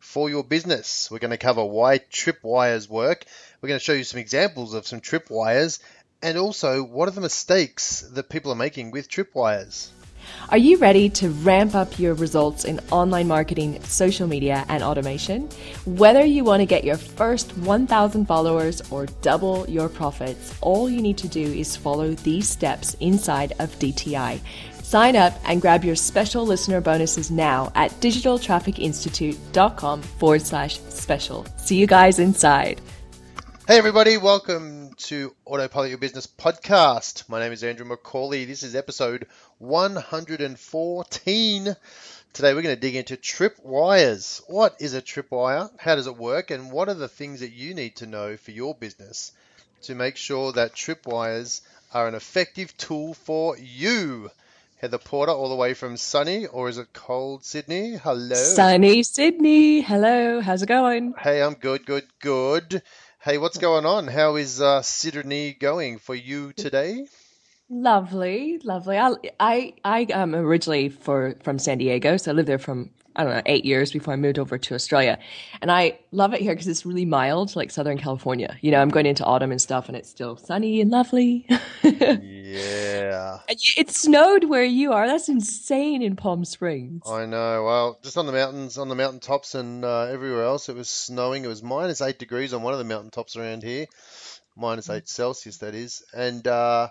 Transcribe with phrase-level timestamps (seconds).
[0.00, 1.08] for your business.
[1.10, 3.24] We're going to cover why tripwires work.
[3.60, 5.78] We're going to show you some examples of some tripwires
[6.22, 9.90] and also what are the mistakes that people are making with tripwires.
[10.50, 15.48] Are you ready to ramp up your results in online marketing, social media, and automation?
[15.86, 21.00] Whether you want to get your first 1,000 followers or double your profits, all you
[21.00, 24.40] need to do is follow these steps inside of DTI.
[24.90, 31.46] Sign up and grab your special listener bonuses now at digitaltrafficinstitute.com forward slash special.
[31.58, 32.80] See you guys inside.
[33.68, 37.28] Hey, everybody, welcome to Autopilot Your Business podcast.
[37.28, 38.48] My name is Andrew McCauley.
[38.48, 41.76] This is episode 114.
[42.32, 44.42] Today, we're going to dig into tripwires.
[44.48, 45.70] What is a tripwire?
[45.78, 46.50] How does it work?
[46.50, 49.30] And what are the things that you need to know for your business
[49.82, 51.60] to make sure that tripwires
[51.94, 54.32] are an effective tool for you?
[54.80, 57.96] Heather Porter, all the way from sunny, or is it cold Sydney?
[57.96, 58.34] Hello.
[58.34, 59.82] Sunny Sydney.
[59.82, 60.40] Hello.
[60.40, 61.12] How's it going?
[61.18, 62.82] Hey, I'm good, good, good.
[63.20, 64.08] Hey, what's going on?
[64.08, 67.04] How is uh, Sydney going for you today?
[67.68, 68.96] Lovely, lovely.
[68.96, 73.24] I I I am originally for from San Diego, so I lived there from I
[73.24, 75.18] don't know eight years before I moved over to Australia,
[75.60, 78.56] and I love it here because it's really mild, like Southern California.
[78.60, 81.46] You know, I'm going into autumn and stuff, and it's still sunny and lovely.
[81.82, 83.38] yeah.
[83.48, 85.06] It snowed where you are.
[85.06, 87.02] That's insane in Palm Springs.
[87.08, 87.64] I know.
[87.64, 90.88] Well, just on the mountains, on the mountain tops, and uh, everywhere else, it was
[90.88, 91.44] snowing.
[91.44, 93.86] It was minus eight degrees on one of the mountain tops around here,
[94.56, 96.46] minus eight Celsius, that is, and.
[96.46, 96.88] Uh,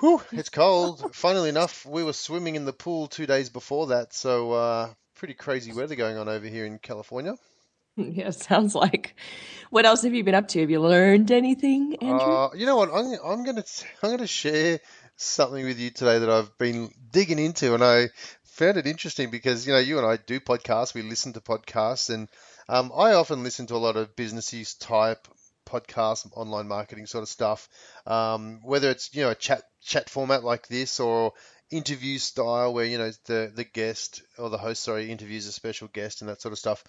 [0.00, 1.14] Whew, it's cold.
[1.14, 5.34] Funnily enough, we were swimming in the pool two days before that, so uh, pretty
[5.34, 7.34] crazy weather going on over here in California.
[7.96, 9.16] Yeah, sounds like.
[9.70, 10.60] What else have you been up to?
[10.60, 12.34] Have you learned anything, Andrew?
[12.34, 12.90] Uh, you know what?
[12.92, 13.64] I'm, I'm gonna
[14.02, 14.80] I'm gonna share
[15.16, 18.10] something with you today that I've been digging into, and I
[18.44, 22.10] found it interesting because you know you and I do podcasts, we listen to podcasts,
[22.12, 22.28] and
[22.68, 25.26] um, I often listen to a lot of businessy type
[25.66, 27.68] podcasts, online marketing sort of stuff.
[28.06, 31.32] Um, whether it's you know a chat chat format like this or
[31.70, 35.88] interview style where you know the the guest or the host sorry interviews a special
[35.88, 36.84] guest and that sort of stuff.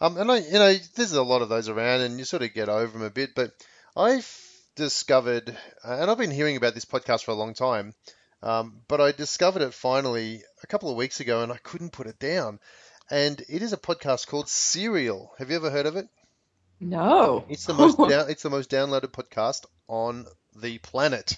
[0.00, 2.54] Um and i you know there's a lot of those around and you sort of
[2.54, 3.52] get over them a bit but
[3.96, 4.26] i've
[4.74, 5.54] discovered
[5.84, 7.92] and i've been hearing about this podcast for a long time
[8.42, 12.06] um, but i discovered it finally a couple of weeks ago and i couldn't put
[12.06, 12.58] it down.
[13.10, 15.32] And it is a podcast called serial.
[15.38, 16.08] Have you ever heard of it?
[16.80, 17.44] No.
[17.48, 20.26] It's the most down, it's the most downloaded podcast on
[20.56, 21.36] the planet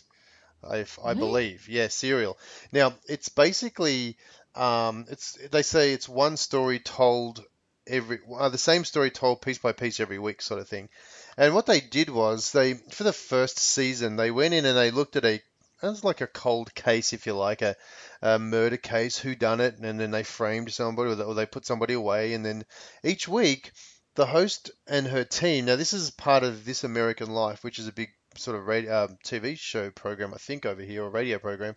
[0.68, 1.68] I, I believe.
[1.68, 2.38] Yeah, serial.
[2.72, 4.16] Now it's basically
[4.54, 7.44] um, it's they say it's one story told
[7.86, 10.88] every uh, the same story told piece by piece every week, sort of thing.
[11.36, 14.90] And what they did was they for the first season they went in and they
[14.90, 15.40] looked at a
[15.82, 17.76] it was like a cold case, if you like, a,
[18.22, 21.92] a murder case, who done it, and then they framed somebody or they put somebody
[21.94, 22.64] away, and then
[23.02, 23.72] each week
[24.14, 25.66] the host and her team.
[25.66, 29.04] Now this is part of This American Life, which is a big sort of radio,
[29.04, 31.74] um, TV show program, I think, over here, or radio program.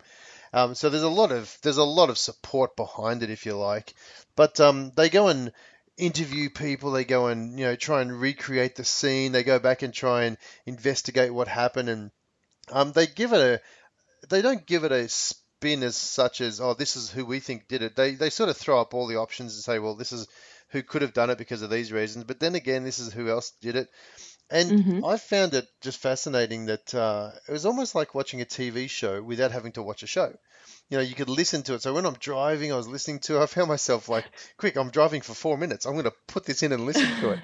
[0.52, 3.56] Um, so there's a lot of there's a lot of support behind it, if you
[3.56, 3.94] like.
[4.36, 5.52] But um, they go and
[5.96, 6.92] interview people.
[6.92, 9.32] They go and you know try and recreate the scene.
[9.32, 12.10] They go back and try and investigate what happened, and
[12.70, 16.74] um, they give it a they don't give it a spin as such as oh
[16.74, 17.96] this is who we think did it.
[17.96, 20.26] They they sort of throw up all the options and say well this is
[20.70, 22.24] who could have done it because of these reasons.
[22.24, 23.88] But then again, this is who else did it.
[24.50, 25.04] And mm-hmm.
[25.04, 29.22] I found it just fascinating that uh, it was almost like watching a TV show
[29.22, 30.32] without having to watch a show.
[30.88, 31.82] You know, you could listen to it.
[31.82, 33.42] So when I'm driving, I was listening to it.
[33.42, 34.24] I found myself like,
[34.56, 35.84] quick, I'm driving for four minutes.
[35.84, 37.40] I'm going to put this in and listen to it.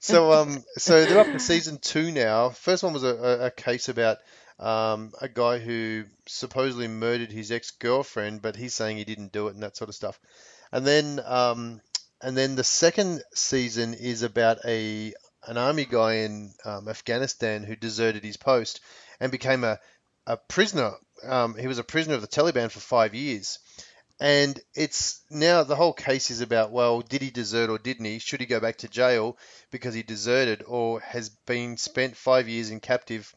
[0.00, 2.48] so, um, so they're up to season two now.
[2.48, 4.18] First one was a, a case about
[4.58, 9.54] um, a guy who supposedly murdered his ex-girlfriend, but he's saying he didn't do it
[9.54, 10.18] and that sort of stuff.
[10.72, 11.80] And then, um,
[12.20, 15.14] and then the second season is about a
[15.48, 18.80] an army guy in um, Afghanistan who deserted his post
[19.18, 19.78] and became a,
[20.26, 20.92] a prisoner.
[21.24, 23.58] Um, he was a prisoner of the Taliban for five years.
[24.20, 28.18] And it's now the whole case is about well, did he desert or didn't he?
[28.18, 29.38] Should he go back to jail
[29.70, 33.32] because he deserted, or has been spent five years in captive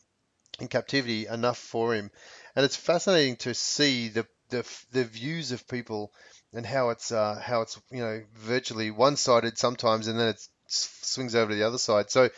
[0.59, 2.09] in captivity enough for him?
[2.55, 6.11] And it's fascinating to see the the, the views of people
[6.51, 11.35] and how it's uh, how it's you know virtually one-sided sometimes, and then it's swings
[11.35, 12.09] over to the other side.
[12.09, 12.29] So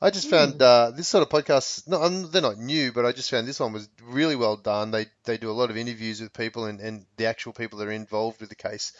[0.00, 0.62] I just found mm.
[0.62, 1.86] uh, this sort of podcast.
[1.86, 4.90] No, they're not new, but I just found this one was really well done.
[4.90, 7.88] They they do a lot of interviews with people and, and the actual people that
[7.88, 8.92] are involved with the case.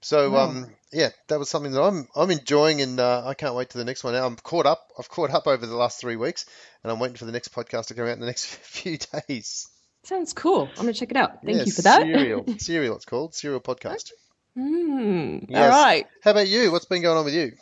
[0.00, 0.38] So mm.
[0.38, 3.78] um, yeah, that was something that I'm I'm enjoying, and uh, I can't wait to
[3.78, 4.14] the next one.
[4.14, 4.90] Now I'm caught up.
[4.98, 6.46] I've caught up over the last three weeks,
[6.82, 9.68] and I'm waiting for the next podcast to come out in the next few days.
[10.04, 10.68] Sounds cool.
[10.70, 11.42] I'm gonna check it out.
[11.44, 12.02] Thank yeah, you for that.
[12.02, 12.96] Serial, serial.
[12.96, 14.12] It's called serial podcast.
[14.56, 15.62] Mm, yes.
[15.62, 16.06] All right.
[16.22, 16.72] How about you?
[16.72, 17.52] What's been going on with you?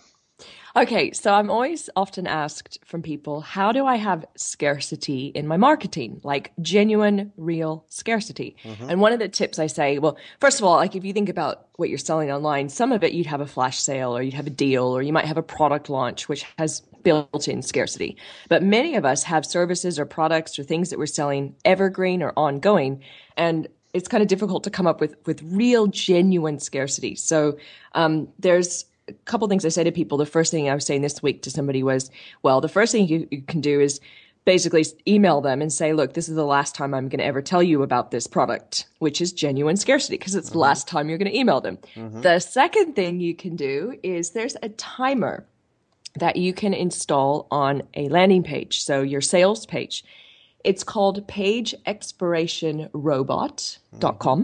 [0.76, 5.56] Okay, so I'm always often asked from people, how do I have scarcity in my
[5.56, 6.20] marketing?
[6.24, 8.56] Like genuine, real scarcity.
[8.64, 8.90] Mm-hmm.
[8.90, 11.28] And one of the tips I say, well, first of all, like if you think
[11.28, 14.34] about what you're selling online, some of it you'd have a flash sale or you'd
[14.34, 18.16] have a deal or you might have a product launch, which has built in scarcity.
[18.48, 22.32] But many of us have services or products or things that we're selling evergreen or
[22.36, 23.00] ongoing.
[23.36, 27.14] And it's kind of difficult to come up with, with real, genuine scarcity.
[27.14, 27.58] So,
[27.92, 30.18] um, there's, a couple things I say to people.
[30.18, 32.10] The first thing I was saying this week to somebody was,
[32.42, 34.00] well, the first thing you, you can do is
[34.44, 37.40] basically email them and say, look, this is the last time I'm going to ever
[37.40, 40.54] tell you about this product, which is genuine scarcity because it's mm-hmm.
[40.54, 41.78] the last time you're going to email them.
[41.94, 42.22] Mm-hmm.
[42.22, 45.46] The second thing you can do is there's a timer
[46.16, 48.84] that you can install on a landing page.
[48.84, 50.04] So your sales page.
[50.62, 53.90] It's called pageexpirationrobot.com.
[54.00, 54.42] Mm-hmm.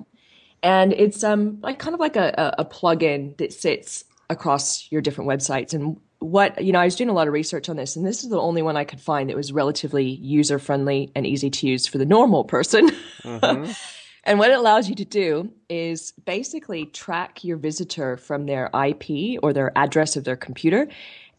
[0.62, 5.28] And it's um like kind of like a, a plugin that sits across your different
[5.28, 5.74] websites.
[5.74, 8.22] And what, you know, I was doing a lot of research on this, and this
[8.22, 11.66] is the only one I could find that was relatively user friendly and easy to
[11.66, 12.90] use for the normal person.
[13.22, 13.72] Mm-hmm.
[14.24, 19.38] and what it allows you to do is basically track your visitor from their IP
[19.42, 20.88] or their address of their computer.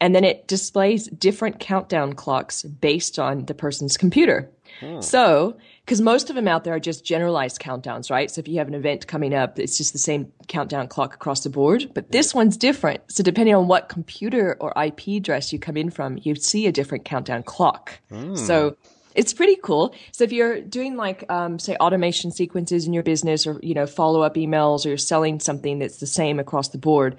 [0.01, 4.49] And then it displays different countdown clocks based on the person's computer.
[4.79, 5.01] Hmm.
[5.01, 8.31] So because most of them out there are just generalized countdowns, right?
[8.31, 11.43] So if you have an event coming up, it's just the same countdown clock across
[11.43, 11.91] the board.
[11.93, 13.01] But this one's different.
[13.11, 16.71] So depending on what computer or IP address you come in from, you see a
[16.71, 17.99] different countdown clock.
[18.11, 18.37] Mm.
[18.37, 18.77] So
[19.15, 19.93] it's pretty cool.
[20.11, 23.85] So if you're doing like, um, say, automation sequences in your business, or you know,
[23.85, 27.17] follow up emails, or you're selling something that's the same across the board,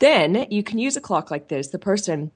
[0.00, 1.68] then you can use a clock like this.
[1.68, 2.32] The person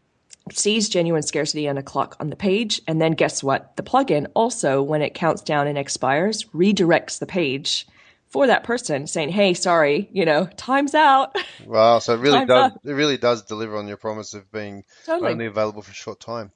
[0.53, 2.81] sees genuine scarcity on a clock on the page.
[2.87, 3.77] And then guess what?
[3.77, 7.87] The plugin also, when it counts down and expires, redirects the page
[8.29, 11.37] for that person saying, Hey, sorry, you know, time's out.
[11.67, 11.99] Wow.
[11.99, 12.81] So it really does, up.
[12.85, 15.33] it really does deliver on your promise of being totally.
[15.33, 16.53] only available for a short time.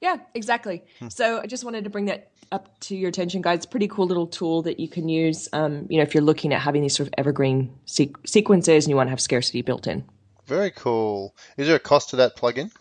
[0.00, 0.82] Yeah, exactly.
[0.98, 1.08] Hmm.
[1.08, 3.66] So I just wanted to bring that up to your attention, guys.
[3.66, 6.60] Pretty cool little tool that you can use, um, you know, if you're looking at
[6.60, 10.04] having these sort of evergreen se- sequences and you want to have scarcity built in.
[10.46, 11.36] Very cool.
[11.56, 12.72] Is there a cost to that plugin?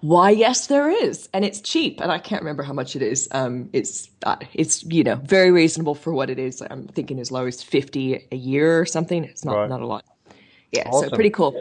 [0.00, 3.28] Why, yes, there is, and it's cheap, and I can't remember how much it is.
[3.32, 6.62] Um, it's uh, it's you know very reasonable for what it is.
[6.70, 9.24] I'm thinking as low as fifty a year or something.
[9.24, 9.68] It's not right.
[9.68, 10.04] not a lot.
[10.72, 11.08] Yeah, awesome.
[11.08, 11.60] so pretty cool.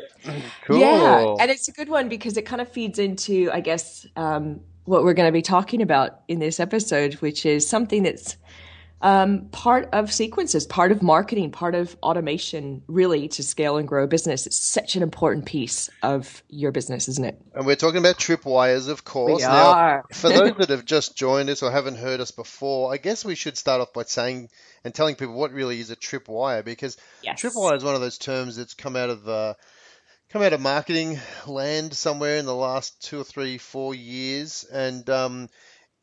[0.66, 0.80] Cool.
[0.80, 4.60] Yeah, and it's a good one because it kind of feeds into, I guess, um,
[4.84, 8.38] what we're going to be talking about in this episode, which is something that's
[9.02, 14.04] um, part of sequences, part of marketing, part of automation, really to scale and grow
[14.04, 14.48] a business.
[14.48, 17.40] It's such an important piece of your business, isn't it?
[17.54, 19.42] And we're talking about tripwires, of course.
[19.42, 20.06] We now, are.
[20.12, 23.36] for those that have just joined us or haven't heard us before, I guess we
[23.36, 24.50] should start off by saying
[24.84, 27.42] and telling people what really is a tripwire because yes.
[27.42, 29.56] tripwire is one of those terms that's come out of the
[30.30, 35.10] come out of marketing land somewhere in the last two or three, four years, and
[35.10, 35.50] um,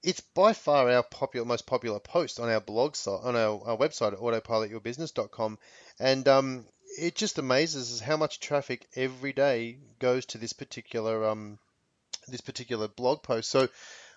[0.04, 3.76] it's by far our popular, most popular post on our blog site, on our, our
[3.76, 5.58] website at autopilotyourbusiness.com.
[5.98, 6.66] And um,
[6.98, 11.58] it just amazes us how much traffic every day goes to this particular um,
[12.28, 13.50] this particular blog post.
[13.50, 13.68] So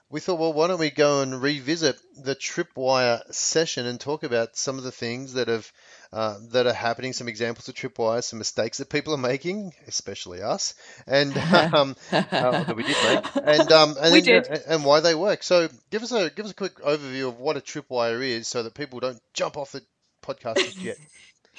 [0.10, 4.56] we thought, well, why don't we go and revisit the Tripwire session and talk about
[4.56, 5.72] some of the things that have
[6.14, 10.42] uh, that are happening, some examples of Tripwire, some mistakes that people are making, especially
[10.42, 11.38] us, and
[11.74, 14.48] um, uh, that we did make, and um, and, then, did.
[14.48, 15.44] and why they work.
[15.44, 18.64] So give us a give us a quick overview of what a Tripwire is, so
[18.64, 19.82] that people don't jump off the
[20.24, 20.98] podcast yet.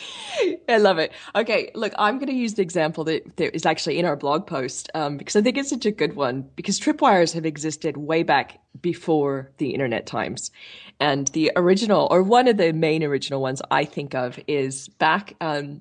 [0.69, 1.13] I love it.
[1.35, 4.47] Okay, look, I'm going to use the example that, that is actually in our blog
[4.47, 6.49] post um, because I think it's such a good one.
[6.57, 10.51] Because tripwires have existed way back before the internet times,
[11.01, 15.35] and the original or one of the main original ones I think of is back
[15.41, 15.81] um,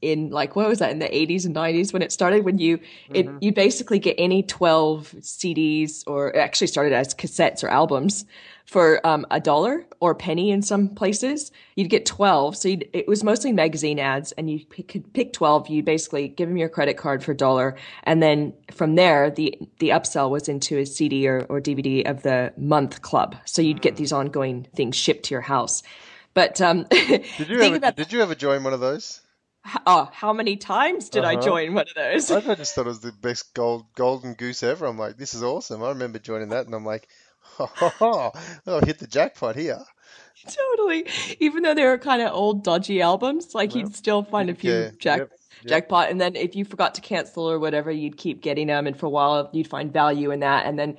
[0.00, 2.78] in like what was that in the 80s and 90s when it started when you
[3.10, 3.38] it mm-hmm.
[3.40, 8.24] you basically get any 12 CDs or it actually started as cassettes or albums
[8.66, 13.06] for um, a dollar or a penny in some places you'd get 12 so it
[13.06, 16.96] was mostly magazine ads and you could pick 12 you basically give them your credit
[16.96, 21.28] card for a dollar and then from there the the upsell was into a CD
[21.28, 23.98] or, or DVD of the month club so you'd get mm.
[23.98, 25.82] these ongoing things shipped to your house
[26.34, 29.20] but um, did you ever, about, did you ever join one of those
[29.86, 31.38] oh, how many times did uh-huh.
[31.38, 32.30] I join one of those?
[32.30, 34.86] I just thought it was the best gold golden goose ever.
[34.86, 35.82] I'm like, this is awesome.
[35.82, 37.08] I remember joining that, and I'm like,
[37.58, 38.32] oh, oh
[38.66, 39.80] oh hit the jackpot here.
[40.48, 41.06] Totally.
[41.40, 44.54] Even though they were kind of old, dodgy albums, like well, you'd still find a
[44.54, 45.18] few yeah, jack.
[45.20, 45.68] Yep, yep.
[45.68, 48.98] Jackpot, and then if you forgot to cancel or whatever, you'd keep getting them, and
[48.98, 50.96] for a while you'd find value in that, and then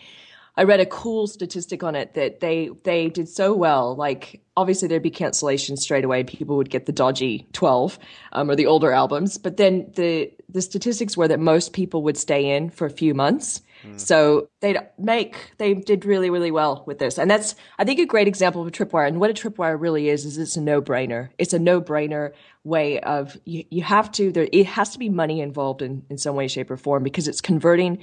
[0.58, 3.96] I read a cool statistic on it that they they did so well.
[3.96, 6.24] Like obviously there'd be cancellations straight away.
[6.24, 8.00] People would get the dodgy twelve
[8.32, 12.18] um, or the older albums, but then the the statistics were that most people would
[12.18, 13.62] stay in for a few months.
[13.84, 14.00] Mm.
[14.00, 18.06] So they'd make they did really really well with this, and that's I think a
[18.06, 19.08] great example of a tripwire.
[19.08, 21.30] And what a tripwire really is is it's a no brainer.
[21.38, 22.32] It's a no brainer
[22.64, 26.18] way of you, you have to there it has to be money involved in in
[26.18, 28.00] some way shape or form because it's converting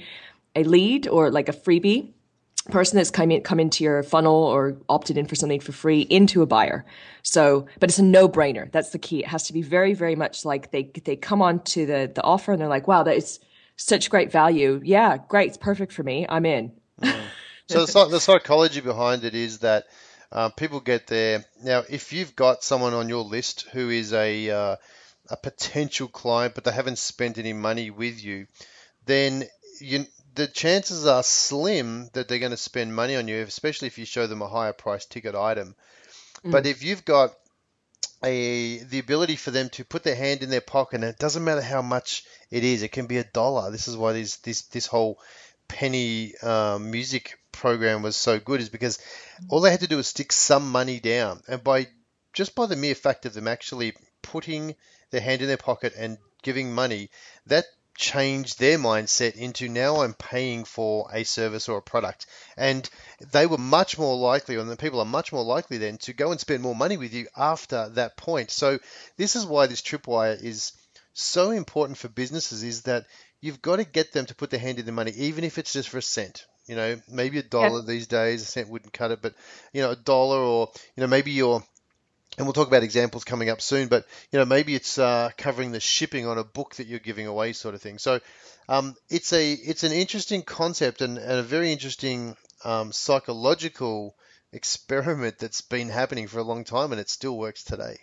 [0.55, 2.13] a lead or like a freebie
[2.69, 6.01] person that's come, in, come into your funnel or opted in for something for free
[6.01, 6.85] into a buyer.
[7.21, 8.71] So, but it's a no brainer.
[8.71, 9.19] That's the key.
[9.19, 12.23] It has to be very, very much like they, they come on to the, the
[12.23, 13.39] offer and they're like, wow, that is
[13.75, 14.81] such great value.
[14.83, 15.49] Yeah, great.
[15.49, 16.25] It's perfect for me.
[16.27, 16.71] I'm in.
[17.01, 17.19] Mm.
[17.69, 19.85] So the, the psychology behind it is that
[20.33, 21.45] uh, people get there.
[21.63, 24.75] Now, if you've got someone on your list who is a, uh,
[25.29, 28.47] a potential client, but they haven't spent any money with you,
[29.05, 29.43] then
[29.79, 33.97] you, the chances are slim that they're going to spend money on you, especially if
[33.97, 35.75] you show them a higher price ticket item.
[36.43, 36.51] Mm.
[36.51, 37.33] But if you've got
[38.23, 41.43] a the ability for them to put their hand in their pocket, and it doesn't
[41.43, 43.69] matter how much it is, it can be a dollar.
[43.69, 45.19] This is why this this this whole
[45.67, 48.99] penny um, music program was so good, is because
[49.49, 51.87] all they had to do was stick some money down, and by
[52.33, 54.75] just by the mere fact of them actually putting
[55.11, 57.09] their hand in their pocket and giving money,
[57.45, 62.25] that change their mindset into now I'm paying for a service or a product.
[62.57, 62.89] And
[63.31, 66.31] they were much more likely, and the people are much more likely then to go
[66.31, 68.51] and spend more money with you after that point.
[68.51, 68.79] So
[69.17, 70.73] this is why this tripwire is
[71.13, 73.05] so important for businesses is that
[73.41, 75.73] you've got to get them to put their hand in the money, even if it's
[75.73, 76.45] just for a cent.
[76.65, 77.87] You know, maybe a dollar yep.
[77.87, 79.33] these days, a cent wouldn't cut it, but
[79.73, 81.61] you know, a dollar or you know, maybe you're
[82.37, 85.71] and we'll talk about examples coming up soon, but you know maybe it's uh, covering
[85.71, 87.97] the shipping on a book that you're giving away, sort of thing.
[87.97, 88.19] So
[88.67, 94.15] um, it's a it's an interesting concept and, and a very interesting um, psychological
[94.51, 97.97] experiment that's been happening for a long time, and it still works today.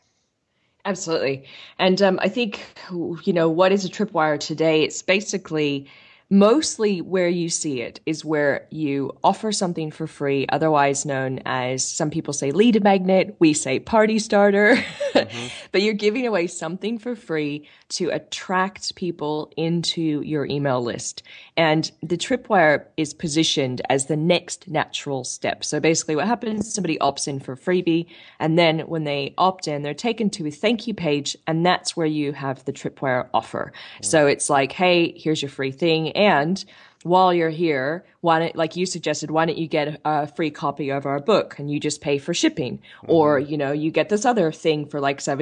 [0.85, 1.47] Absolutely,
[1.79, 2.61] and um, I think
[2.91, 4.83] you know what is a tripwire today.
[4.83, 5.91] It's basically
[6.31, 11.87] mostly where you see it is where you offer something for free, otherwise known as
[11.87, 14.77] some people say lead magnet, we say party starter,
[15.13, 15.47] mm-hmm.
[15.73, 21.23] but you're giving away something for free to attract people into your email list.
[21.57, 25.65] And the tripwire is positioned as the next natural step.
[25.65, 28.07] So basically what happens, is somebody opts in for freebie,
[28.39, 31.97] and then when they opt in, they're taken to a thank you page, and that's
[31.97, 33.73] where you have the tripwire offer.
[33.73, 34.05] Mm-hmm.
[34.05, 36.65] So it's like, hey, here's your free thing and
[37.03, 40.91] while you're here, why don't, like you suggested, why don't you get a free copy
[40.91, 42.79] of our book and you just pay for shipping?
[42.79, 43.13] Mm-hmm.
[43.13, 45.41] Or, you know, you get this other thing for like $7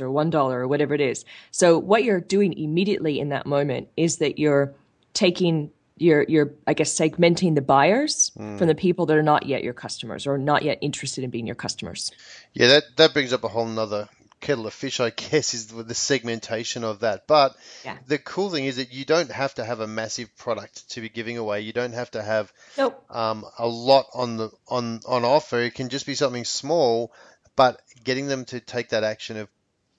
[0.00, 1.24] or $1 or whatever it is.
[1.50, 4.72] So what you're doing immediately in that moment is that you're
[5.12, 8.56] taking you're you're I guess segmenting the buyers mm.
[8.56, 11.46] from the people that are not yet your customers or not yet interested in being
[11.46, 12.10] your customers.
[12.54, 14.08] Yeah, that that brings up a whole nother
[14.40, 17.26] kettle of fish, I guess, is the segmentation of that.
[17.26, 17.98] But yeah.
[18.06, 21.08] the cool thing is that you don't have to have a massive product to be
[21.08, 21.60] giving away.
[21.60, 23.04] You don't have to have nope.
[23.10, 25.60] um, a lot on the on on offer.
[25.60, 27.12] It can just be something small,
[27.56, 29.48] but getting them to take that action of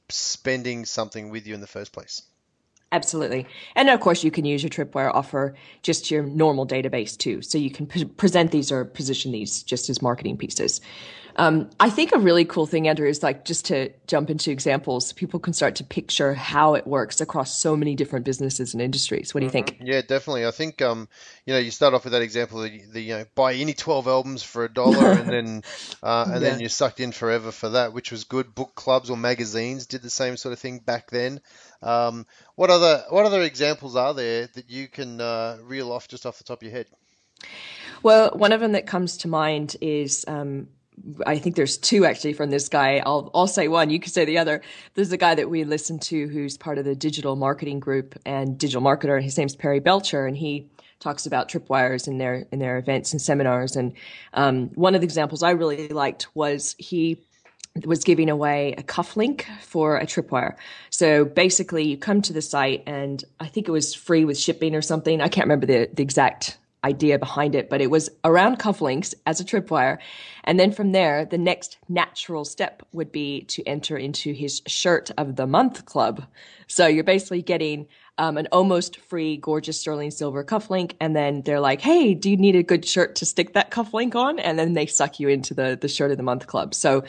[0.09, 2.23] spending something with you in the first place.
[2.93, 3.47] Absolutely.
[3.73, 7.41] And of course, you can use your Tripwire offer just to your normal database too.
[7.41, 10.81] So you can p- present these or position these just as marketing pieces.
[11.35, 15.13] Um, I think a really cool thing, Andrew, is like just to jump into examples,
[15.13, 19.33] people can start to picture how it works across so many different businesses and industries.
[19.33, 19.75] What do you think?
[19.75, 19.87] Mm-hmm.
[19.87, 20.45] Yeah, definitely.
[20.45, 21.07] I think um,
[21.45, 24.07] you know you start off with that example of the, you know buy any twelve
[24.07, 25.63] albums for a dollar, and then
[26.03, 26.49] uh, and yeah.
[26.49, 28.53] then you're sucked in forever for that, which was good.
[28.53, 31.41] Book clubs or magazines did the same sort of thing back then.
[31.81, 36.25] Um, what other what other examples are there that you can uh, reel off just
[36.25, 36.87] off the top of your head?
[38.03, 40.67] Well, one of them that comes to mind is um,
[41.25, 43.01] I think there's two actually from this guy.
[43.05, 43.89] I'll I'll say one.
[43.89, 44.61] You can say the other.
[44.93, 48.57] There's a guy that we listen to who's part of the digital marketing group and
[48.57, 49.21] digital marketer.
[49.21, 53.21] His name's Perry Belcher, and he talks about tripwires in their in their events and
[53.21, 53.75] seminars.
[53.75, 53.93] And
[54.33, 57.21] um, one of the examples I really liked was he
[57.85, 60.55] was giving away a cuff link for a tripwire.
[60.89, 64.75] So basically, you come to the site, and I think it was free with shipping
[64.75, 65.21] or something.
[65.21, 69.39] I can't remember the the exact idea behind it, but it was around cufflinks as
[69.39, 69.99] a tripwire.
[70.43, 75.11] And then from there, the next natural step would be to enter into his shirt
[75.17, 76.23] of the month club.
[76.67, 81.59] So you're basically getting um, an almost free, gorgeous sterling silver cufflink, and then they're
[81.59, 84.73] like, "Hey, do you need a good shirt to stick that cufflink on?" And then
[84.73, 86.73] they suck you into the the shirt of the month club.
[86.73, 87.03] So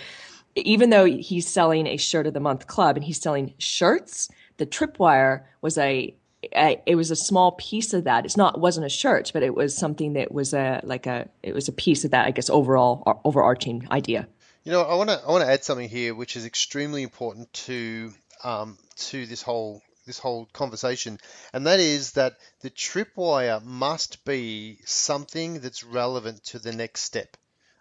[0.54, 4.66] even though he's selling a shirt of the month club and he's selling shirts, the
[4.66, 8.24] tripwire was a, it was a small piece of that.
[8.24, 11.28] It's not it wasn't a shirt, but it was something that was a like a
[11.42, 12.26] it was a piece of that.
[12.26, 14.26] I guess overall overarching idea.
[14.64, 17.52] You know, I want to I want to add something here, which is extremely important
[17.52, 18.12] to
[18.44, 21.18] um, to this whole this whole conversation,
[21.52, 27.36] and that is that the tripwire must be something that's relevant to the next step.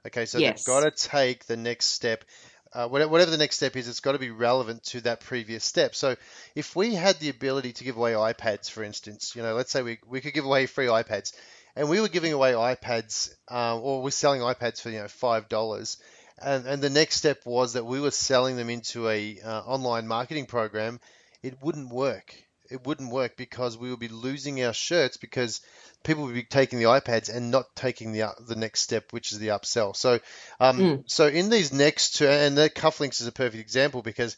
[0.06, 0.64] Okay, so yes.
[0.64, 2.26] they've got to take the next step
[2.74, 5.94] uh, whatever the next step is, it's got to be relevant to that previous step.
[5.94, 6.16] So
[6.56, 9.82] if we had the ability to give away iPads, for instance, you know, let's say
[9.82, 11.34] we, we could give away free iPads,
[11.76, 15.50] and we were giving away iPads, uh, or we're selling iPads for you know five
[15.50, 15.98] dollars,
[16.38, 20.08] and and the next step was that we were selling them into a uh, online
[20.08, 21.00] marketing program,
[21.44, 22.36] it wouldn't work.
[22.72, 25.62] It wouldn't work because we would be losing our shirts because
[26.04, 29.40] people would be taking the iPads and not taking the the next step, which is
[29.40, 29.96] the upsell.
[29.96, 30.20] So,
[30.60, 31.04] um, mm.
[31.06, 34.38] so in these next two, and the cufflinks is a perfect example because,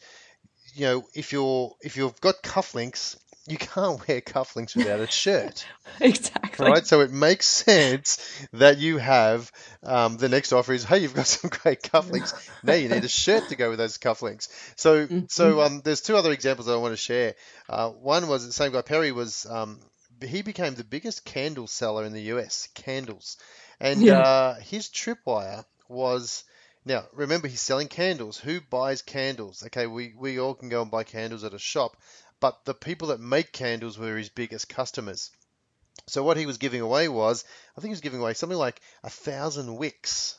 [0.74, 5.66] you know, if you're if you've got cufflinks, you can't wear cufflinks without a shirt.
[6.00, 6.66] exactly.
[6.66, 6.86] Right.
[6.86, 8.18] So it makes sense
[8.52, 12.32] that you have um, the next offer is, hey, you've got some great cufflinks.
[12.62, 14.48] now you need a shirt to go with those cufflinks.
[14.76, 15.26] So, mm-hmm.
[15.28, 17.34] so um, there's two other examples I want to share.
[17.68, 19.78] Uh, one was the same guy Perry was um,
[20.22, 23.36] he became the biggest candle seller in the US, candles,
[23.80, 24.20] and yeah.
[24.20, 26.44] uh, his tripwire was.
[26.86, 28.36] Now, remember, he's selling candles.
[28.36, 29.62] Who buys candles?
[29.64, 31.96] Okay, we, we all can go and buy candles at a shop,
[32.44, 35.30] but the people that make candles were his biggest customers.
[36.06, 37.42] So what he was giving away was,
[37.74, 40.36] I think he was giving away something like a thousand wicks,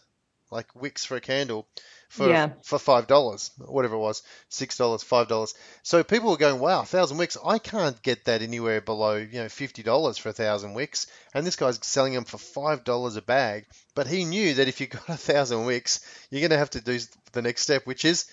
[0.52, 1.68] like wicks for a candle,
[2.10, 2.50] for yeah.
[2.64, 5.54] for five dollars, whatever it was, six dollars, five dollars.
[5.84, 7.38] So people were going, "Wow, a thousand wicks!
[7.44, 11.46] I can't get that anywhere below you know fifty dollars for a thousand wicks." And
[11.46, 13.66] this guy's selling them for five dollars a bag.
[13.96, 16.82] But he knew that if you got a thousand wicks, you're going to have to
[16.82, 17.00] do
[17.32, 18.26] the next step, which is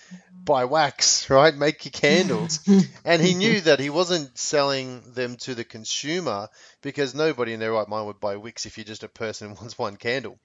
[0.43, 1.55] buy wax, right?
[1.55, 2.59] Make your candles.
[3.05, 6.49] and he knew that he wasn't selling them to the consumer
[6.81, 9.55] because nobody in their right mind would buy wicks if you're just a person who
[9.55, 10.37] wants one candle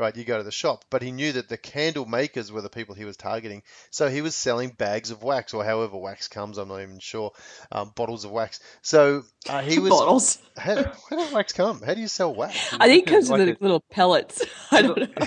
[0.00, 0.16] right?
[0.16, 2.94] You go to the shop, but he knew that the candle makers were the people
[2.94, 3.62] he was targeting.
[3.90, 7.32] So he was selling bags of wax, or however wax comes, I'm not even sure,
[7.70, 8.60] um, bottles of wax.
[8.82, 10.38] So uh, he was bottles.
[10.56, 11.82] How, where does wax come?
[11.82, 12.74] How do you sell wax?
[12.78, 14.44] I think it comes like in the little pellets.
[14.70, 15.26] I don't know.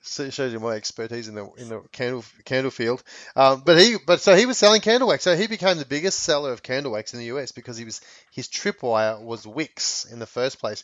[0.00, 3.02] so it shows you my expertise in the in the candle candle field.
[3.34, 5.24] Um, but he but so he was selling candle wax.
[5.24, 8.00] So he became the biggest seller of candle wax in the US because he was
[8.30, 10.82] his tripwire was wicks in the first place.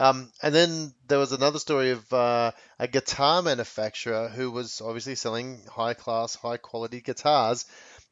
[0.00, 5.14] Um, and then there was another story of uh, a guitar manufacturer who was obviously
[5.14, 7.66] selling high class, high quality guitars,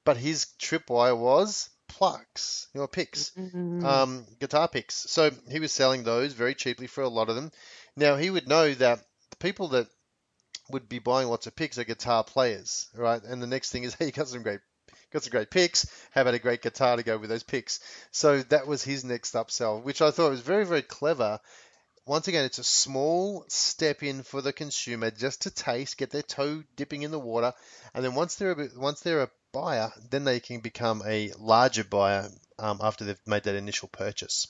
[0.04, 3.86] but his tripwire was plucks, you know, picks, mm-hmm.
[3.86, 4.94] um, guitar picks.
[4.94, 7.50] So he was selling those very cheaply for a lot of them.
[7.96, 9.86] Now he would know that the people that
[10.68, 13.22] would be buying lots of picks are guitar players, right?
[13.22, 14.60] And the next thing is, hey, you got some great
[15.10, 15.86] got some great picks.
[16.10, 17.80] How about a great guitar to go with those picks?
[18.10, 21.40] So that was his next upsell, which I thought was very, very clever
[22.08, 26.22] once again, it's a small step in for the consumer just to taste, get their
[26.22, 27.52] toe dipping in the water,
[27.94, 31.84] and then once they're a, once they're a buyer, then they can become a larger
[31.84, 34.48] buyer um, after they've made that initial purchase.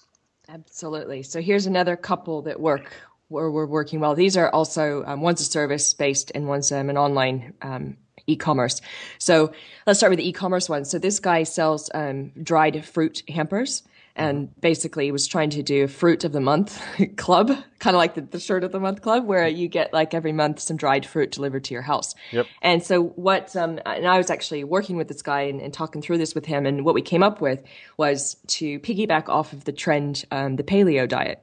[0.48, 1.24] Absolutely.
[1.24, 2.92] So here's another couple that work
[3.26, 4.14] where we're working well.
[4.14, 7.96] These are also um, one's a service based and one's um, an online um,
[8.28, 8.80] e-commerce.
[9.18, 9.52] So
[9.84, 10.84] let's start with the e-commerce one.
[10.84, 13.82] So this guy sells um, dried fruit hampers
[14.18, 16.82] and basically was trying to do a fruit of the month
[17.16, 20.12] club, kind of like the, the, shirt of the month club, where you get like
[20.12, 22.14] every month some dried fruit delivered to your house.
[22.32, 22.46] Yep.
[22.60, 26.02] And so what, um, and I was actually working with this guy and, and, talking
[26.02, 27.62] through this with him, and what we came up with
[27.96, 31.42] was to piggyback off of the trend, um, the paleo diet.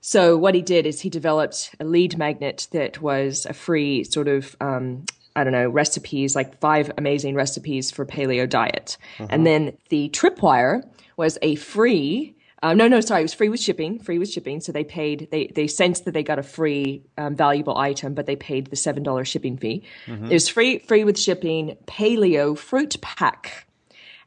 [0.00, 4.28] So what he did is he developed a lead magnet that was a free sort
[4.28, 5.04] of um,
[5.38, 8.96] I don't know, recipes, like five amazing recipes for paleo diet.
[9.18, 9.26] Mm-hmm.
[9.30, 10.82] And then the tripwire
[11.16, 14.00] was a free uh, no, no, sorry, it was free with shipping.
[14.00, 14.60] Free with shipping.
[14.60, 15.28] So they paid.
[15.30, 18.74] They they sensed that they got a free um, valuable item, but they paid the
[18.74, 19.84] seven dollar shipping fee.
[20.06, 20.24] Mm-hmm.
[20.24, 21.76] It was free free with shipping.
[21.86, 23.68] Paleo fruit pack,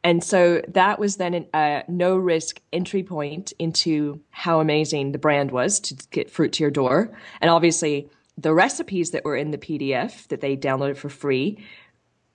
[0.01, 5.51] and so that was then a no risk entry point into how amazing the brand
[5.51, 7.11] was to get fruit to your door.
[7.41, 11.57] And obviously, the recipes that were in the PDF that they downloaded for free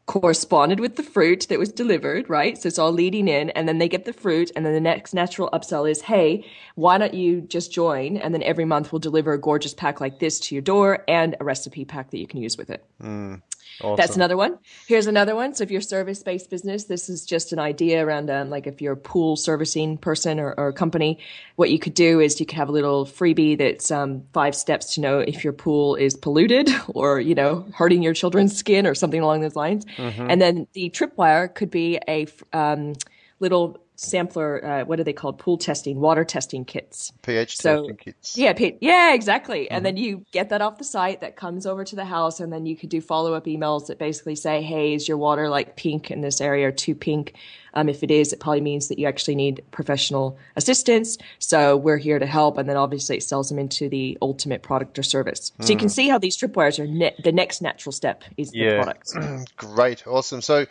[0.07, 2.57] corresponded with the fruit that was delivered, right?
[2.57, 5.15] So it's all leading in, and then they get the fruit, and then the next
[5.15, 8.17] natural upsell is, hey, why don't you just join?
[8.17, 11.35] And then every month we'll deliver a gorgeous pack like this to your door and
[11.41, 12.85] a recipe pack that you can use with it.
[13.03, 13.43] Mm.
[13.81, 13.97] Awesome.
[13.97, 14.59] That's another one.
[14.87, 15.55] Here's another one.
[15.55, 18.81] So if you're service based business, this is just an idea around um, like if
[18.81, 21.19] you're a pool servicing person or, or company,
[21.57, 24.95] what you could do is you could have a little freebie that's um, five steps
[24.95, 28.95] to know if your pool is polluted or you know hurting your children's skin or
[28.95, 29.85] something along those lines.
[29.97, 30.31] Mm-hmm.
[30.31, 32.95] And then the tripwire could be a um,
[33.41, 35.39] little sampler, uh, what are they called?
[35.39, 37.13] Pool testing, water testing kits.
[37.23, 38.39] pH so, testing kits.
[38.39, 39.65] Yeah, P- yeah, exactly.
[39.65, 39.75] Mm-hmm.
[39.75, 42.53] And then you get that off the site that comes over to the house, and
[42.53, 45.77] then you could do follow up emails that basically say, hey, is your water like
[45.77, 47.35] pink in this area or too pink?
[47.77, 51.19] Um, if it is, it probably means that you actually need professional assistance.
[51.39, 52.57] So we're here to help.
[52.57, 55.53] And then obviously it sells them into the ultimate product or service.
[55.61, 55.93] So you can mm.
[55.93, 58.71] see how these tripwires are ne- the next natural step is yeah.
[58.71, 59.53] the product.
[59.57, 60.07] Great.
[60.07, 60.41] Awesome.
[60.41, 60.65] So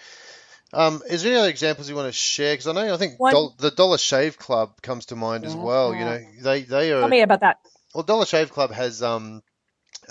[0.75, 2.53] um, is there any other examples you want to share?
[2.53, 3.19] Because I know I think
[3.57, 5.93] the Dollar Shave Club comes to mind as well.
[5.93, 6.99] You know, they they are.
[7.01, 7.59] Tell me about that.
[7.93, 9.41] Well, Dollar Shave Club has um,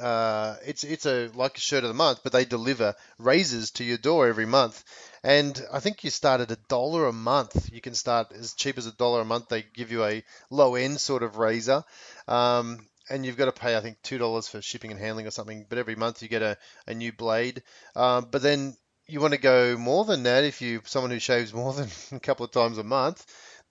[0.00, 3.85] uh, it's it's a like a shirt of the month, but they deliver razors to
[3.85, 4.83] your door every month.
[5.22, 7.70] And I think you start at a dollar a month.
[7.72, 9.48] You can start as cheap as a dollar a month.
[9.48, 11.85] They give you a low end sort of razor.
[12.29, 15.31] Um, and you've got to pay, I think, two dollars for shipping and handling or
[15.31, 15.66] something.
[15.68, 17.62] But every month you get a, a new blade.
[17.94, 21.52] Um, but then you want to go more than that if you someone who shaves
[21.52, 23.24] more than a couple of times a month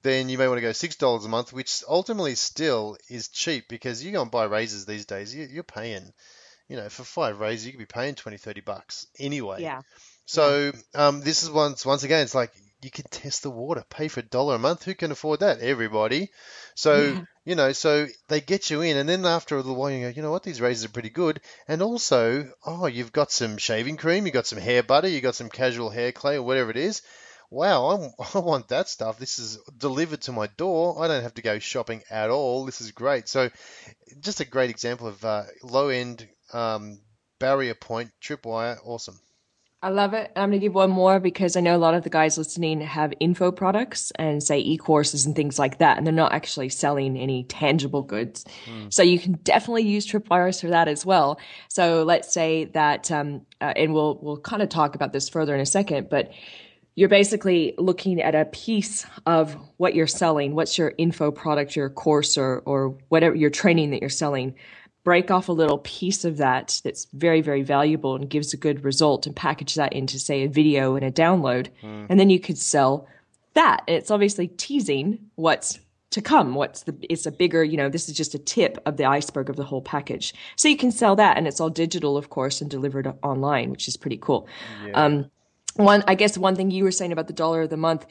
[0.03, 3.65] then you may want to go six dollars a month which ultimately still is cheap
[3.69, 6.13] because you go and buy razors these days you're paying
[6.67, 9.61] you know for five razors you could be paying 20 30 bucks anyway.
[9.61, 9.81] Yeah.
[10.25, 14.07] So um, this is once once again it's like you can test the water pay
[14.07, 15.59] for a dollar a month who can afford that?
[15.59, 16.29] Everybody.
[16.75, 17.21] So yeah.
[17.45, 20.07] You know, so they get you in, and then after a little while, you go,
[20.09, 23.97] you know what, these razors are pretty good, and also, oh, you've got some shaving
[23.97, 26.77] cream, you've got some hair butter, you've got some casual hair clay or whatever it
[26.77, 27.01] is.
[27.49, 29.19] Wow, I'm, I want that stuff.
[29.19, 31.03] This is delivered to my door.
[31.03, 32.65] I don't have to go shopping at all.
[32.65, 33.27] This is great.
[33.27, 33.49] So,
[34.21, 36.99] just a great example of uh, low end um,
[37.39, 38.79] barrier point tripwire.
[38.83, 39.19] Awesome.
[39.83, 40.31] I love it.
[40.37, 42.79] I'm going to give one more because I know a lot of the guys listening
[42.79, 47.17] have info products and say e-courses and things like that, and they're not actually selling
[47.17, 48.45] any tangible goods.
[48.65, 48.93] Mm.
[48.93, 51.37] So you can definitely use Tripwires for that as well.
[51.67, 55.53] So let's say that, um, uh, and we'll we'll kind of talk about this further
[55.53, 56.31] in a second, but
[56.95, 60.55] you're basically looking at a piece of what you're selling.
[60.55, 64.55] What's your info product, your course, or or whatever your training that you're selling
[65.03, 68.83] break off a little piece of that that's very, very valuable and gives a good
[68.83, 71.67] result and package that into, say, a video and a download.
[71.81, 72.07] Mm.
[72.09, 73.07] And then you could sell
[73.53, 73.83] that.
[73.87, 75.79] it's obviously teasing what's
[76.11, 76.55] to come.
[76.55, 79.49] What's the, it's a bigger, you know, this is just a tip of the iceberg
[79.49, 80.33] of the whole package.
[80.55, 83.87] So you can sell that and it's all digital, of course, and delivered online, which
[83.87, 84.47] is pretty cool.
[84.85, 84.91] Yeah.
[84.93, 85.31] Um,
[85.75, 88.05] one, I guess one thing you were saying about the dollar of the month,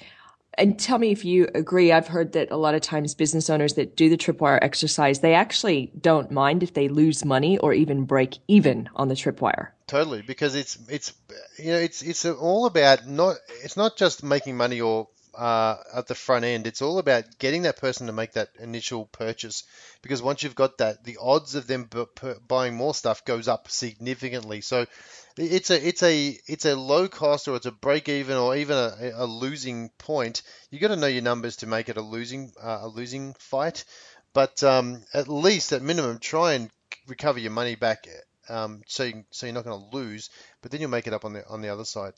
[0.58, 1.92] and tell me if you agree.
[1.92, 5.34] I've heard that a lot of times business owners that do the tripwire exercise, they
[5.34, 9.68] actually don't mind if they lose money or even break even on the tripwire.
[9.86, 11.12] Totally, because it's it's
[11.58, 16.06] you know it's it's all about not it's not just making money or uh, at
[16.06, 16.66] the front end.
[16.66, 19.64] It's all about getting that person to make that initial purchase
[20.02, 21.88] because once you've got that, the odds of them
[22.46, 24.60] buying more stuff goes up significantly.
[24.60, 24.86] So
[25.36, 28.76] it's a it's a it's a low cost or it's a break even or even
[28.76, 30.42] a, a losing point.
[30.70, 33.84] You got to know your numbers to make it a losing uh, a losing fight.
[34.34, 36.70] But um, at least at minimum, try and
[37.06, 38.06] recover your money back
[38.48, 40.30] um, so you, so you're not going to lose.
[40.60, 42.14] But then you'll make it up on the on the other side.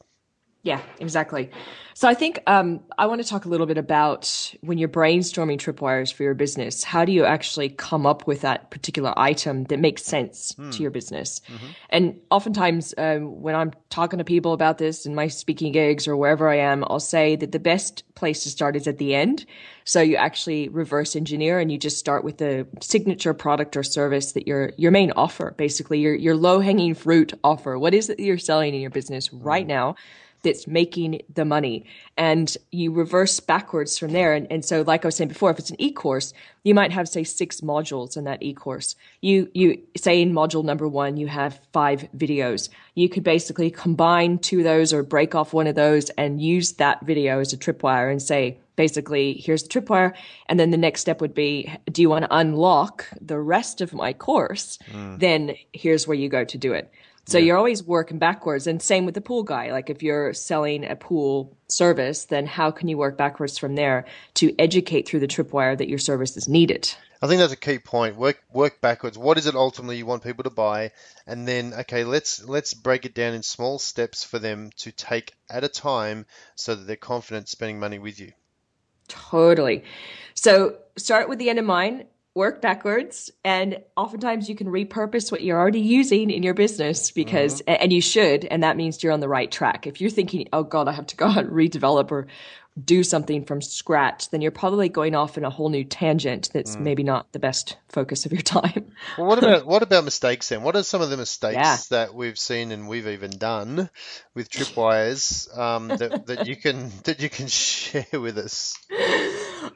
[0.65, 1.51] Yeah, exactly.
[1.93, 5.59] So I think um, I want to talk a little bit about when you're brainstorming
[5.59, 6.83] tripwires for your business.
[6.83, 10.71] How do you actually come up with that particular item that makes sense hmm.
[10.71, 11.41] to your business?
[11.41, 11.67] Mm-hmm.
[11.91, 16.17] And oftentimes, um, when I'm talking to people about this in my speaking gigs or
[16.17, 19.45] wherever I am, I'll say that the best place to start is at the end.
[19.85, 24.33] So you actually reverse engineer and you just start with the signature product or service
[24.33, 27.79] that your your main offer, basically your your low hanging fruit offer.
[27.79, 29.69] What is it that you're selling in your business right hmm.
[29.69, 29.97] now?
[30.45, 31.85] That's making the money.
[32.17, 34.35] And you reverse backwards from there.
[34.35, 37.09] And, and so, like I was saying before, if it's an e-course, you might have,
[37.09, 38.95] say, six modules in that e-course.
[39.21, 42.69] You, you say in module number one, you have five videos.
[42.95, 46.75] You could basically combine two of those or break off one of those and use
[46.75, 50.15] that video as a tripwire and say, basically, here's the tripwire.
[50.47, 53.93] And then the next step would be, do you want to unlock the rest of
[53.93, 54.79] my course?
[54.93, 55.19] Mm.
[55.19, 56.91] Then here's where you go to do it.
[57.27, 57.45] So yeah.
[57.45, 58.67] you're always working backwards.
[58.67, 59.73] And same with the pool guy.
[59.73, 64.05] Like if you're selling a pool service, then how can you work backwards from there
[64.35, 66.95] to educate through the tripwire that your service is needed?
[67.23, 68.17] I think that's a key point.
[68.17, 69.17] Work work backwards.
[69.17, 70.91] What is it ultimately you want people to buy,
[71.27, 75.33] and then okay, let's let's break it down in small steps for them to take
[75.49, 78.33] at a time, so that they're confident spending money with you.
[79.09, 79.85] Totally.
[80.35, 82.05] So start with the end in mind
[82.35, 87.63] work backwards and oftentimes you can repurpose what you're already using in your business because
[87.63, 87.83] mm-hmm.
[87.83, 90.65] and you should and that means you're on the right track if you're thinking oh
[90.65, 92.27] god i have to go out and redevelop or
[92.83, 96.75] do something from scratch then you're probably going off in a whole new tangent that's
[96.75, 96.81] mm.
[96.81, 100.61] maybe not the best focus of your time well what about what about mistakes then
[100.63, 101.77] what are some of the mistakes yeah.
[101.91, 103.89] that we've seen and we've even done
[104.35, 108.77] with tripwires um, that, that you can that you can share with us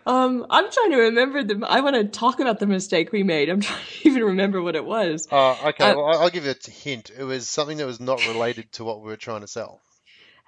[0.08, 1.66] um, I'm trying to remember the.
[1.68, 3.50] I want to talk about the mistake we made.
[3.50, 5.28] I'm trying to even remember what it was.
[5.30, 5.94] Uh, okay.
[5.94, 7.10] well, I'll give you a hint.
[7.16, 9.82] It was something that was not related to what we were trying to sell.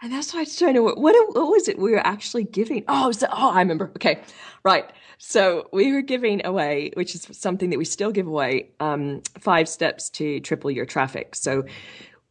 [0.03, 0.83] And that's why I was trying to.
[0.83, 2.85] What, what was it we were actually giving?
[2.89, 3.93] Oh, oh, I remember.
[3.97, 4.23] Okay,
[4.65, 4.91] right.
[5.19, 9.69] So we were giving away, which is something that we still give away, um, five
[9.69, 11.35] steps to triple your traffic.
[11.35, 11.65] So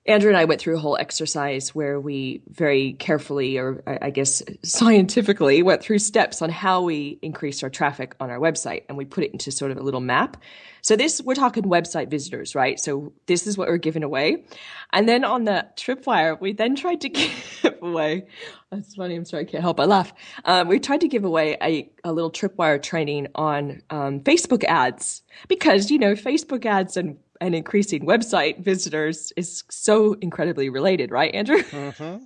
[0.10, 4.42] Andrew and I went through a whole exercise where we very carefully, or I guess
[4.64, 8.86] scientifically, went through steps on how we increased our traffic on our website.
[8.90, 10.38] And we put it into sort of a little map.
[10.82, 12.80] So this, we're talking website visitors, right?
[12.80, 14.46] So this is what we're giving away.
[14.92, 18.26] And then on the tripwire, we then tried to give away,
[18.72, 20.12] that's funny, I'm sorry, I can't help but laugh.
[20.44, 25.22] Um, we tried to give away a, a little tripwire training on um, Facebook ads
[25.48, 31.34] because, you know, Facebook ads and and increasing website visitors is so incredibly related, right,
[31.34, 31.62] Andrew?
[31.64, 32.24] Mm-hmm.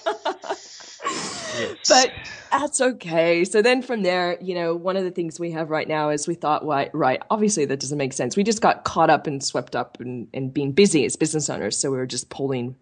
[1.60, 1.78] yes.
[1.88, 2.12] But
[2.52, 3.46] that's okay.
[3.46, 6.28] So then from there, you know, one of the things we have right now is
[6.28, 8.36] we thought, well, right, obviously that doesn't make sense.
[8.36, 11.78] We just got caught up and swept up and, and being busy as business owners.
[11.78, 12.76] So we were just pulling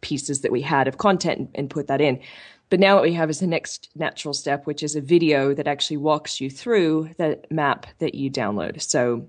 [0.00, 2.20] pieces that we had of content and, and put that in.
[2.70, 5.66] But now what we have is the next natural step, which is a video that
[5.66, 8.80] actually walks you through the map that you download.
[8.80, 9.26] So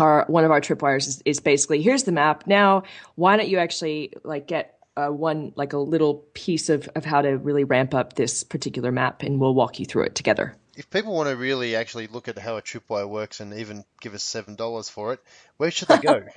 [0.00, 2.46] our one of our tripwires is, is basically here's the map.
[2.46, 2.84] Now,
[3.14, 7.22] why don't you actually like get uh, one like a little piece of of how
[7.22, 10.54] to really ramp up this particular map, and we'll walk you through it together.
[10.76, 14.14] If people want to really actually look at how a tripwire works and even give
[14.14, 15.20] us seven dollars for it,
[15.56, 16.22] where should they go?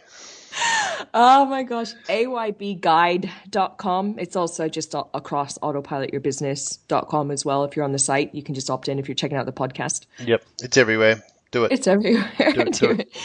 [1.13, 4.19] oh my gosh, aybguide.com.
[4.19, 7.63] It's also just across autopilotyourbusiness.com as well.
[7.63, 9.53] If you're on the site, you can just opt in if you're checking out the
[9.53, 10.05] podcast.
[10.19, 11.23] Yep, it's everywhere.
[11.51, 11.73] Do it.
[11.73, 12.31] It's everywhere.
[12.37, 13.17] Do it, do it.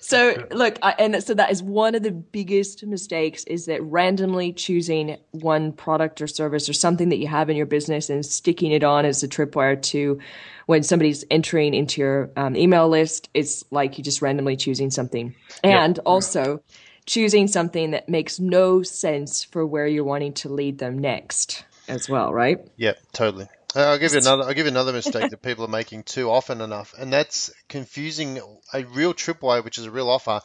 [0.00, 5.16] So look, and so that is one of the biggest mistakes is that randomly choosing
[5.32, 8.82] one product or service or something that you have in your business and sticking it
[8.82, 10.18] on as a tripwire to
[10.66, 15.34] when somebody's entering into your um, email list, it's like you just randomly choosing something.
[15.62, 16.02] And yep.
[16.04, 16.62] also
[17.06, 22.08] choosing something that makes no sense for where you're wanting to lead them next as
[22.08, 22.58] well, right?
[22.76, 23.48] Yep, totally.
[23.76, 24.44] Uh, I'll give you another.
[24.44, 28.40] I'll give you another mistake that people are making too often enough, and that's confusing
[28.72, 30.40] a real tripwire, which is a real offer,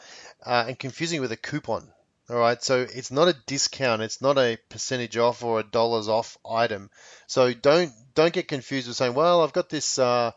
[0.45, 1.87] uh, and confusing with a coupon.
[2.29, 4.01] All right, so it's not a discount.
[4.01, 6.89] It's not a percentage off or a dollars off item.
[7.27, 10.31] So don't don't get confused with saying, well, I've got this uh,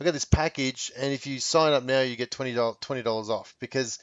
[0.00, 3.54] I've got this package, and if you sign up now, you get twenty dollars off
[3.60, 3.98] because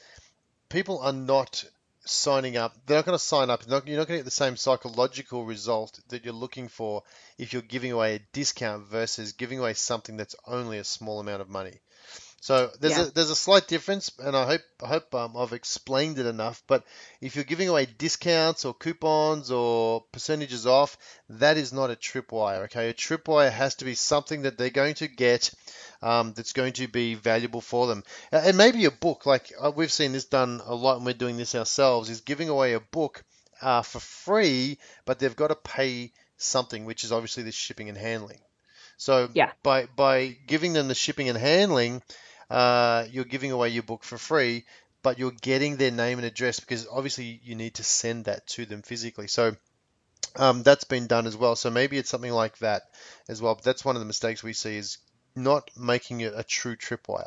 [0.68, 1.64] people are not
[2.08, 3.62] signing up, they're not going to sign up.
[3.62, 7.02] You're not, going to get the same psychological result that you're looking for
[7.38, 11.42] if you're giving away a discount versus giving away something that's only a small amount
[11.42, 11.80] of money.
[12.40, 13.06] So there's yeah.
[13.06, 16.62] a there's a slight difference, and I hope I hope um, I've explained it enough.
[16.68, 16.84] But
[17.20, 20.96] if you're giving away discounts or coupons or percentages off,
[21.30, 22.64] that is not a tripwire.
[22.64, 25.52] Okay, a tripwire has to be something that they're going to get
[26.00, 28.04] um, that's going to be valuable for them.
[28.30, 31.38] And maybe a book, like uh, we've seen this done a lot, and we're doing
[31.38, 33.24] this ourselves, is giving away a book
[33.60, 37.98] uh, for free, but they've got to pay something, which is obviously the shipping and
[37.98, 38.38] handling.
[38.96, 39.52] So yeah.
[39.62, 42.02] by by giving them the shipping and handling
[42.50, 44.64] uh, you're giving away your book for free,
[45.02, 48.66] but you're getting their name and address because obviously you need to send that to
[48.66, 49.28] them physically.
[49.28, 49.56] So
[50.36, 51.56] um, that's been done as well.
[51.56, 52.82] So maybe it's something like that
[53.28, 53.54] as well.
[53.54, 54.98] But that's one of the mistakes we see is
[55.36, 57.26] not making it a true tripwire.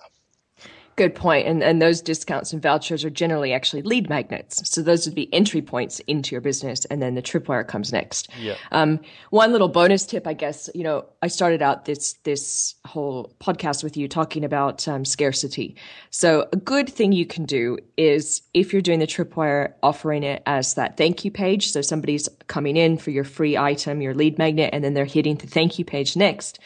[0.95, 1.47] Good point.
[1.47, 4.69] And, and those discounts and vouchers are generally actually lead magnets.
[4.69, 6.86] So those would be entry points into your business.
[6.86, 8.30] And then the tripwire comes next.
[8.39, 8.56] Yeah.
[8.71, 8.99] Um,
[9.30, 13.84] one little bonus tip, I guess, you know, I started out this, this whole podcast
[13.84, 15.75] with you talking about um, scarcity.
[16.10, 20.43] So a good thing you can do is if you're doing the tripwire, offering it
[20.45, 21.71] as that thank you page.
[21.71, 25.36] So somebody's coming in for your free item, your lead magnet, and then they're hitting
[25.38, 26.60] the thank you page next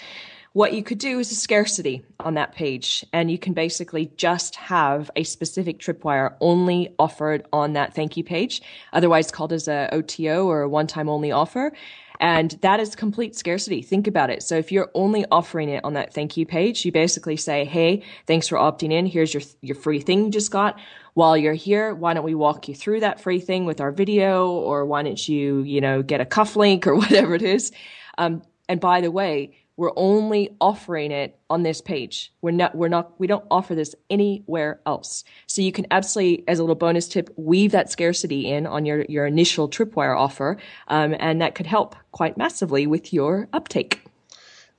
[0.56, 4.56] what you could do is a scarcity on that page, and you can basically just
[4.56, 8.62] have a specific tripwire only offered on that thank you page,
[8.94, 11.74] otherwise called as a OTO or a one time only offer.
[12.22, 13.82] And that is complete scarcity.
[13.82, 14.44] Think about it.
[14.44, 18.04] So if you're only offering it on that thank you page, you basically say, Hey,
[18.26, 19.08] thanks for opting in.
[19.08, 20.80] Here's your, your free thing you just got.
[21.16, 24.50] While you're here, why don't we walk you through that free thing with our video?
[24.52, 27.74] Or why don't you, you know, get a cuff link or whatever it is?
[28.18, 32.32] Um, and by the way, we're only offering it on this page.
[32.42, 35.24] We're not, we're not, we don't offer this anywhere else.
[35.48, 39.06] So you can absolutely, as a little bonus tip, weave that scarcity in on your,
[39.10, 40.58] your initial tripwire offer.
[40.88, 44.02] Um, and that could help quite massively with your uptake.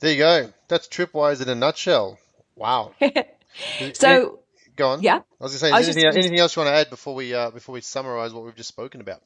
[0.00, 0.52] There you go.
[0.68, 2.18] That's tripwires in a nutshell.
[2.54, 2.94] Wow.
[3.92, 4.40] so,
[4.76, 5.02] go on.
[5.02, 5.16] Yeah.
[5.16, 7.34] I was going to say, anything, just, anything else you want to add before we,
[7.34, 9.20] uh, before we summarize what we've just spoken about?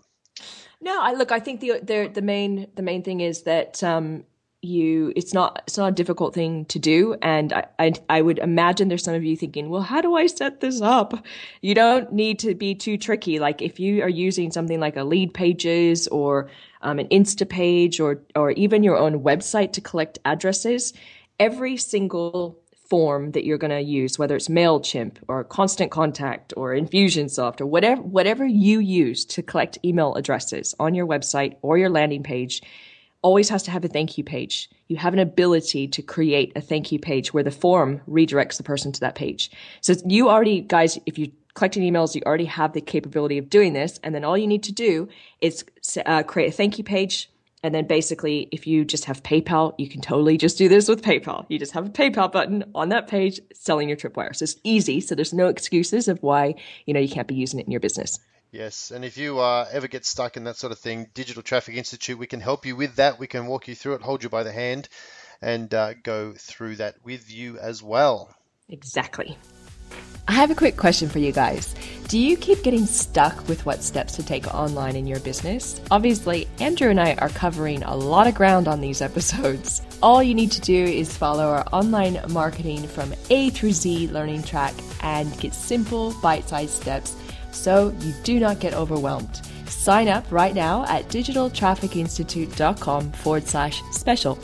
[0.81, 1.31] No, I look.
[1.31, 4.25] I think the the the main the main thing is that um,
[4.63, 7.17] you it's not it's not a difficult thing to do.
[7.23, 10.27] And I, I, I would imagine there's some of you thinking well how do i
[10.27, 11.25] set this up?
[11.63, 13.39] You don't need to be too tricky.
[13.39, 16.51] Like if you are using something like a Leadpages or
[16.83, 20.93] um, an Instapage or or even your own website to collect addresses
[21.39, 22.59] every single
[22.91, 27.67] form that you're going to use whether it's mailchimp or constant contact or infusionsoft or
[27.67, 32.61] whatever whatever you use to collect email addresses on your website or your landing page
[33.23, 34.71] always has to have a thank you page.
[34.89, 38.63] You have an ability to create a thank you page where the form redirects the
[38.63, 39.51] person to that page.
[39.81, 43.73] So you already, guys, if you collecting emails, you already have the capability of doing
[43.73, 43.99] this.
[44.03, 45.09] And then all you need to do
[45.41, 45.65] is
[46.07, 47.31] uh, create a thank you page.
[47.63, 51.03] And then basically, if you just have PayPal, you can totally just do this with
[51.03, 51.45] PayPal.
[51.49, 54.35] You just have a PayPal button on that page selling your tripwire.
[54.35, 55.01] So it's easy.
[55.01, 56.55] So there's no excuses of why,
[56.87, 58.19] you know, you can't be using it in your business.
[58.53, 61.77] Yes, and if you uh, ever get stuck in that sort of thing, Digital Traffic
[61.77, 63.19] Institute, we can help you with that.
[63.19, 64.89] We can walk you through it, hold you by the hand,
[65.41, 68.35] and uh, go through that with you as well.
[68.69, 69.39] Exactly.
[70.27, 71.75] I have a quick question for you guys.
[72.09, 75.81] Do you keep getting stuck with what steps to take online in your business?
[75.91, 79.83] Obviously, Andrew and I are covering a lot of ground on these episodes.
[80.03, 84.43] All you need to do is follow our online marketing from A through Z learning
[84.43, 87.17] track and get simple, bite sized steps
[87.53, 89.43] so you do not get overwhelmed.
[89.67, 94.39] Sign up right now at digitaltrafficinstitute.com forward slash special.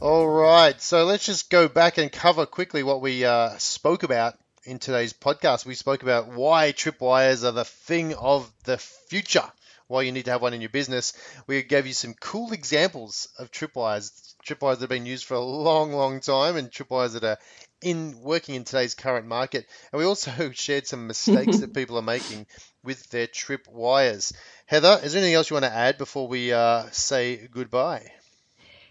[0.00, 4.34] All right, so let's just go back and cover quickly what we uh, spoke about
[4.64, 5.66] in today's podcast.
[5.66, 9.44] We spoke about why tripwires are the thing of the future,
[9.88, 11.12] why you need to have one in your business.
[11.46, 15.40] We gave you some cool examples of tripwires, tripwires that have been used for a
[15.40, 17.38] long, long time, and tripwires that are
[17.82, 19.66] in working in today's current market.
[19.92, 22.46] And we also shared some mistakes that people are making
[22.82, 24.32] with their trip wires.
[24.66, 28.12] Heather, is there anything else you want to add before we uh, say goodbye?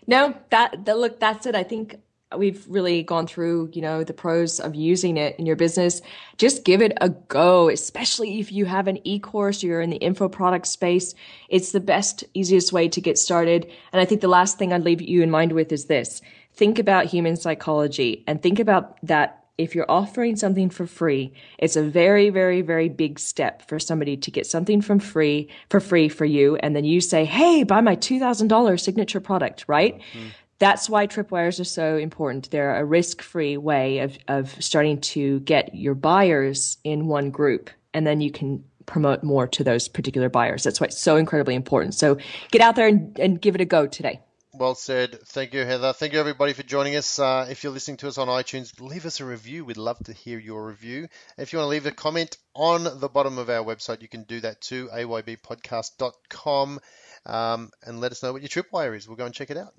[0.08, 1.56] No, that, that look, that's it.
[1.56, 2.00] I think
[2.38, 6.02] we've really gone through, you know, the pros of using it in your business.
[6.38, 10.30] Just give it a go, especially if you have an e-course, you're in the info
[10.30, 11.16] product space.
[11.48, 13.72] It's the best, easiest way to get started.
[13.92, 16.22] And I think the last thing I'd leave you in mind with is this
[16.60, 21.78] think about human psychology and think about that if you're offering something for free, it's
[21.78, 26.10] a very, very, very big step for somebody to get something from free for free
[26.10, 26.58] for you.
[26.58, 29.96] And then you say, Hey, buy my $2,000 signature product, right?
[29.96, 30.28] Mm-hmm.
[30.60, 32.52] That's why tripwires are so important.
[32.52, 37.70] They're a risk free way of, of starting to get your buyers in one group.
[37.94, 40.64] And then you can promote more to those particular buyers.
[40.64, 41.96] That's why it's so incredibly important.
[41.96, 42.18] So
[42.52, 44.20] get out there and, and give it a go today.
[44.60, 45.18] Well said.
[45.28, 45.94] Thank you, Heather.
[45.94, 47.18] Thank you, everybody, for joining us.
[47.18, 49.64] Uh, if you're listening to us on iTunes, leave us a review.
[49.64, 51.08] We'd love to hear your review.
[51.38, 54.24] If you want to leave a comment on the bottom of our website, you can
[54.24, 56.80] do that too, aybpodcast.com,
[57.26, 59.08] um, and let us know what your tripwire is.
[59.08, 59.74] We'll go and check it out.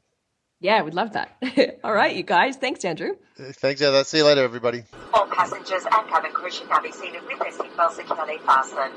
[0.60, 1.36] Yeah, we'd love that.
[1.84, 2.56] All right, you guys.
[2.56, 3.16] Thanks, Andrew.
[3.36, 4.04] Thanks, Heather.
[4.04, 4.84] See you later, everybody.
[5.12, 8.94] All passengers and cabin crew should now be seated with their seatbelts securely fastened.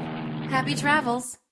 [0.49, 1.39] happy travels.